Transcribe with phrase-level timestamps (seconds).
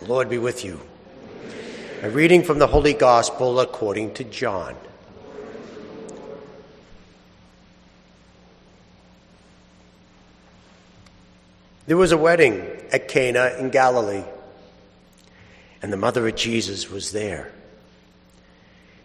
[0.00, 0.80] The Lord be with you.
[2.02, 4.74] A reading from the Holy Gospel according to John.
[11.86, 14.24] There was a wedding at Cana in Galilee,
[15.82, 17.52] and the mother of Jesus was there.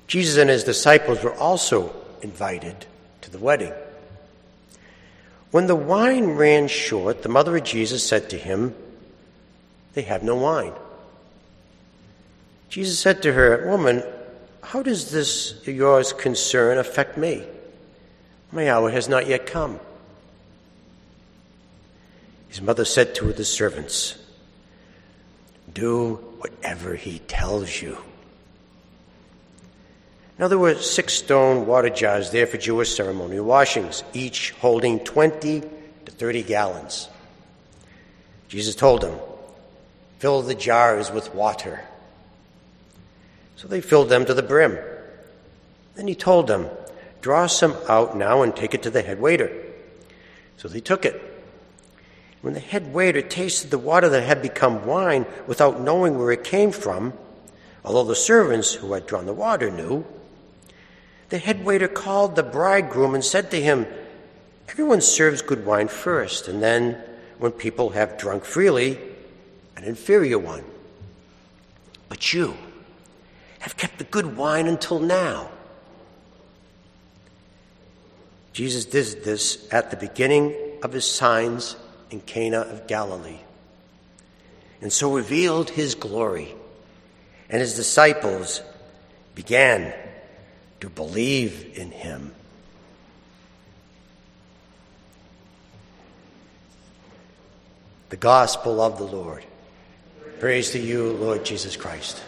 [0.08, 2.86] Jesus and his disciples were also invited
[3.20, 3.74] to the wedding.
[5.52, 8.74] When the wine ran short, the mother of Jesus said to him,
[9.94, 10.72] They have no wine.
[12.76, 14.04] Jesus said to her, Woman,
[14.62, 17.46] how does this yours concern affect me?
[18.52, 19.80] My hour has not yet come.
[22.50, 24.18] His mother said to the servants,
[25.74, 27.98] Do whatever he tells you.
[30.38, 35.62] Now there were six stone water jars there for Jewish ceremonial washings, each holding 20
[35.62, 37.08] to 30 gallons.
[38.50, 39.18] Jesus told them,
[40.20, 41.82] Fill the jars with water.
[43.56, 44.78] So they filled them to the brim.
[45.96, 46.70] Then he told them,
[47.22, 49.52] Draw some out now and take it to the head waiter.
[50.58, 51.22] So they took it.
[52.42, 56.44] When the head waiter tasted the water that had become wine without knowing where it
[56.44, 57.14] came from,
[57.84, 60.06] although the servants who had drawn the water knew,
[61.30, 63.88] the head waiter called the bridegroom and said to him,
[64.70, 67.02] Everyone serves good wine first, and then,
[67.40, 69.00] when people have drunk freely,
[69.76, 70.64] an inferior one.
[72.10, 72.56] But you
[73.66, 75.50] have kept the good wine until now.
[78.54, 81.76] Jesus did this at the beginning of his signs
[82.12, 83.40] in Cana of Galilee,
[84.82, 86.54] and so revealed his glory,
[87.50, 88.62] and his disciples
[89.34, 89.92] began
[90.80, 92.36] to believe in him.
[98.10, 99.44] The gospel of the Lord.
[100.40, 102.22] Praise to you, Lord Jesus Christ.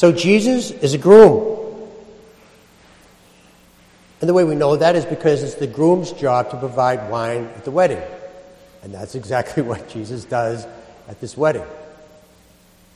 [0.00, 1.58] So Jesus is a groom.
[4.22, 7.44] And the way we know that is because it's the groom's job to provide wine
[7.54, 8.00] at the wedding.
[8.82, 10.66] And that's exactly what Jesus does
[11.06, 11.66] at this wedding.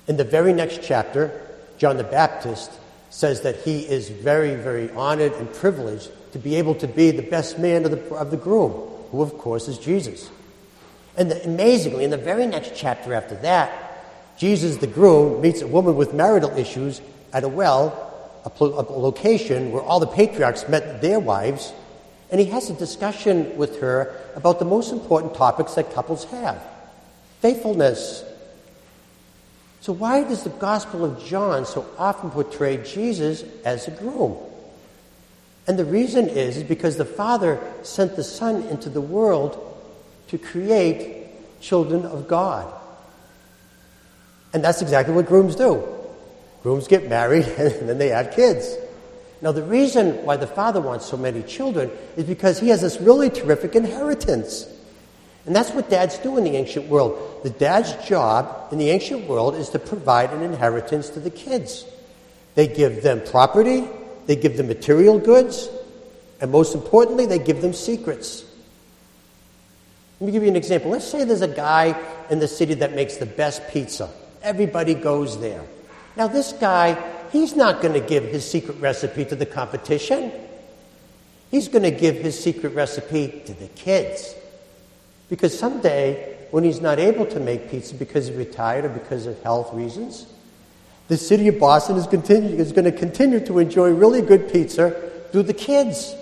[0.08, 2.72] In the very next chapter, John the Baptist
[3.10, 7.22] says that he is very, very honored and privileged to be able to be the
[7.22, 8.70] best man of the, of the groom,
[9.10, 10.30] who, of course, is Jesus.
[11.18, 13.83] And the, amazingly, in the very next chapter after that,
[14.36, 17.00] Jesus, the groom, meets a woman with marital issues
[17.32, 18.12] at a well,
[18.44, 21.72] a, a location where all the patriarchs met their wives
[22.30, 26.60] and he has a discussion with her about the most important topics that couples have
[27.40, 28.24] faithfulness.
[29.82, 34.36] So, why does the Gospel of John so often portray Jesus as a groom?
[35.68, 39.60] And the reason is, is because the Father sent the Son into the world
[40.28, 42.72] to create children of God.
[44.54, 45.86] And that's exactly what grooms do.
[46.62, 48.74] Grooms get married and then they have kids.
[49.42, 52.98] Now, the reason why the father wants so many children is because he has this
[52.98, 54.66] really terrific inheritance.
[55.44, 57.42] And that's what dads do in the ancient world.
[57.42, 61.84] The dad's job in the ancient world is to provide an inheritance to the kids.
[62.54, 63.86] They give them property,
[64.24, 65.68] they give them material goods,
[66.40, 68.44] and most importantly, they give them secrets.
[70.20, 70.90] Let me give you an example.
[70.90, 72.00] Let's say there's a guy
[72.30, 74.08] in the city that makes the best pizza.
[74.44, 75.64] Everybody goes there.
[76.16, 77.02] Now, this guy
[77.34, 80.30] he's not going to give his secret recipe to the competition.
[81.50, 84.34] He's going to give his secret recipe to the kids.
[85.28, 89.42] Because someday, when he's not able to make pizza because he's retired or because of
[89.42, 90.26] health reasons,
[91.08, 94.92] the city of Boston is, continue, is going to continue to enjoy really good pizza
[95.32, 96.14] through the kids.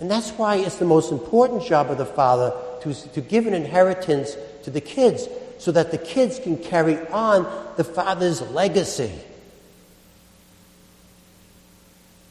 [0.00, 3.54] And that's why it's the most important job of the father to, to give an
[3.54, 5.28] inheritance to the kids
[5.58, 9.12] so that the kids can carry on the father's legacy.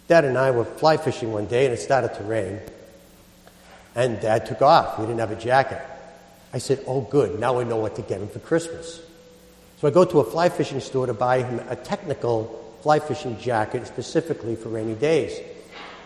[0.08, 2.60] Dad and I were fly fishing one day and it started to rain.
[3.96, 5.00] And Dad took off.
[5.00, 5.82] We didn't have a jacket.
[6.52, 7.40] I said, Oh, good.
[7.40, 9.02] Now we know what to get him for Christmas.
[9.80, 13.40] So I go to a fly fishing store to buy him a technical fly fishing
[13.40, 15.40] jacket specifically for rainy days.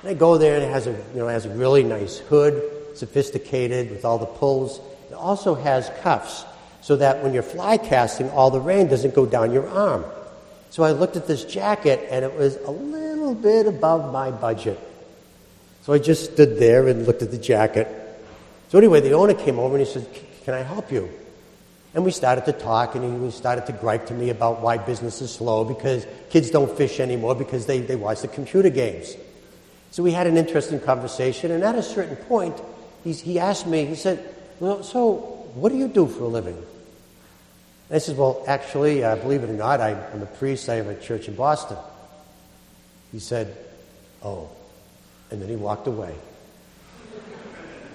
[0.01, 2.19] And I go there and it has a, you know, it has a really nice
[2.19, 2.61] hood,
[2.95, 4.79] sophisticated with all the pulls.
[5.09, 6.45] It also has cuffs
[6.87, 10.05] so that when you're fly casting, all the rain doesn't go down your arm.
[10.69, 14.79] So I looked at this jacket and it was a little bit above my budget.
[15.81, 17.89] So I just stood there and looked at the jacket.
[18.69, 20.07] So anyway, the owner came over and he said,
[20.45, 21.09] Can I help you?
[21.93, 25.21] And we started to talk, and he started to gripe to me about why business
[25.21, 29.13] is slow because kids don't fish anymore because they, they watch the computer games.
[29.91, 32.55] So we had an interesting conversation, and at a certain point,
[33.03, 34.23] he asked me, he said,
[34.61, 35.15] well, So,
[35.53, 36.63] what do you do for a living?
[37.89, 40.87] I said, Well, actually, uh, believe it or not, I, I'm a priest, I have
[40.87, 41.77] a church in Boston.
[43.11, 43.55] He said,
[44.23, 44.49] Oh.
[45.29, 46.15] And then he walked away.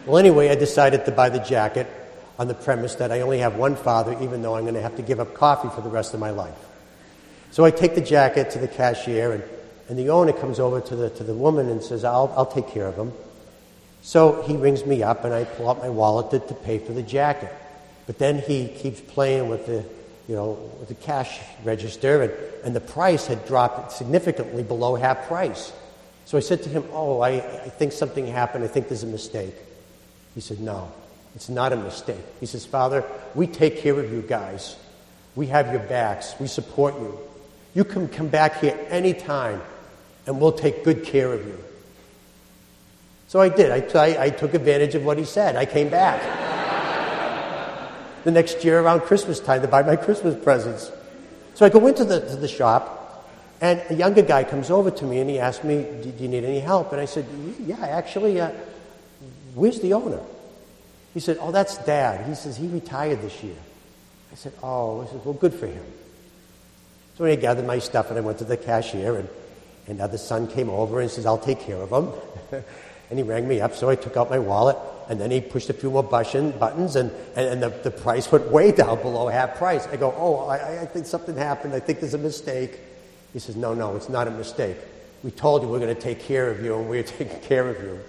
[0.05, 1.87] Well, anyway, I decided to buy the jacket
[2.39, 4.97] on the premise that I only have one father, even though I'm going to have
[4.97, 6.56] to give up coffee for the rest of my life.
[7.53, 9.44] So I take the jacket to the cashier, and,
[9.89, 12.69] and the owner comes over to the, to the woman and says, I'll, I'll take
[12.69, 13.12] care of him.
[14.03, 16.93] So he rings me up, and I pull out my wallet to, to pay for
[16.93, 17.53] the jacket.
[18.07, 19.85] But then he keeps playing with the,
[20.29, 22.33] you know, with the cash register, and,
[22.65, 25.73] and the price had dropped significantly below half price.
[26.25, 28.65] So I said to him, Oh, I, I think something happened.
[28.65, 29.55] I think there's a mistake.
[30.35, 30.91] He said, No,
[31.35, 32.25] it's not a mistake.
[32.41, 33.05] He says, Father,
[33.35, 34.77] we take care of you guys.
[35.35, 36.35] We have your backs.
[36.39, 37.19] We support you.
[37.75, 39.63] You can come back here anytime,
[40.27, 41.59] and we'll take good care of you.
[43.29, 43.71] So I did.
[43.71, 45.57] I I took advantage of what he said.
[45.57, 46.42] I came back.
[48.25, 50.91] The next year around Christmas time to buy my Christmas presents.
[51.55, 53.03] So I go into the, the shop,
[53.61, 56.45] and a younger guy comes over to me and he asked me, Do you need
[56.45, 56.93] any help?
[56.93, 57.27] And I said,
[57.61, 58.51] Yeah, actually, uh,
[59.55, 60.21] where's the owner?
[61.15, 62.27] He said, Oh, that's dad.
[62.27, 63.57] He says, He retired this year.
[64.33, 65.85] I said, Oh, I said, Well, good for him.
[67.17, 69.29] So I gathered my stuff and I went to the cashier, and,
[69.87, 72.65] the son came over and says, I'll take care of him.
[73.12, 74.75] and he rang me up, so I took out my wallet,
[75.11, 78.32] and then he pushed a few more button, buttons, and, and, and the, the price
[78.32, 79.87] went way down below half price.
[79.88, 81.75] I go, Oh, I, I think something happened.
[81.75, 82.81] I think there's a mistake.
[83.35, 84.79] He says, No, no, it's not a mistake.
[85.23, 87.82] We told you we're going to take care of you, and we're taking care of
[87.82, 88.00] you.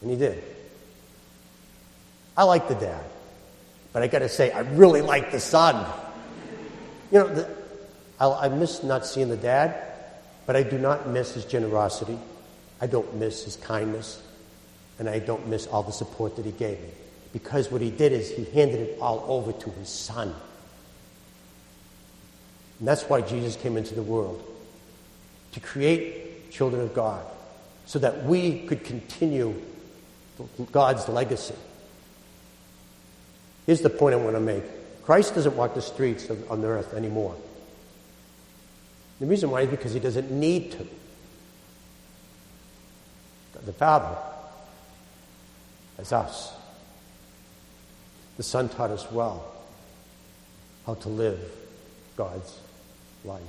[0.00, 0.42] And he did.
[2.36, 3.04] I like the dad,
[3.92, 5.86] but I got to say, I really like the son.
[7.12, 7.48] You know, the,
[8.18, 9.80] I, I miss not seeing the dad,
[10.44, 12.18] but I do not miss his generosity.
[12.80, 14.22] I don't miss his kindness.
[14.98, 16.88] And I don't miss all the support that he gave me.
[17.32, 20.34] Because what he did is he handed it all over to his son.
[22.78, 24.42] And that's why Jesus came into the world
[25.52, 27.24] to create children of God
[27.86, 29.54] so that we could continue
[30.72, 31.54] God's legacy.
[33.66, 34.64] Here's the point I want to make
[35.04, 37.34] Christ doesn't walk the streets of, on the earth anymore.
[39.20, 40.86] The reason why is because he doesn't need to.
[43.68, 44.16] The Father
[45.98, 46.54] as us.
[48.38, 49.44] The Son taught us well
[50.86, 51.38] how to live
[52.16, 52.60] God's
[53.26, 53.42] life.